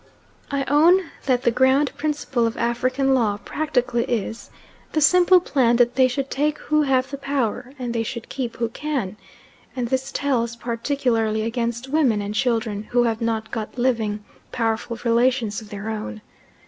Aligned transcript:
I 0.49 0.63
own 0.63 1.11
that 1.27 1.43
the 1.43 1.51
ground 1.51 1.91
principle 1.95 2.47
of 2.47 2.57
African 2.57 3.13
law 3.13 3.37
practically 3.45 4.03
is 4.05 4.49
"the 4.93 4.99
simple 4.99 5.39
plan 5.39 5.75
that 5.75 5.93
they 5.93 6.07
should 6.07 6.31
take 6.31 6.57
who 6.57 6.81
have 6.81 7.11
the 7.11 7.19
power, 7.19 7.71
and 7.77 7.93
they 7.93 8.01
should 8.01 8.27
keep 8.27 8.57
who 8.57 8.69
can," 8.69 9.15
and 9.75 9.89
this 9.89 10.11
tells 10.11 10.55
particularly 10.55 11.43
against 11.43 11.89
women 11.89 12.19
and 12.19 12.33
children 12.33 12.85
who 12.85 13.03
have 13.03 13.21
not 13.21 13.51
got 13.51 13.77
living, 13.77 14.25
powerful 14.51 14.97
relations 15.05 15.61
of 15.61 15.69
their 15.69 15.87
own. 15.91 16.21